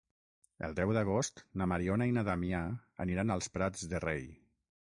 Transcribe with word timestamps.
El 0.67 0.71
deu 0.79 0.93
d'agost 0.97 1.43
na 1.61 1.67
Mariona 1.73 2.09
i 2.11 2.15
na 2.17 2.25
Damià 2.29 2.63
aniran 3.07 3.35
als 3.37 3.53
Prats 3.59 3.87
de 3.93 4.05
Rei. 4.09 4.29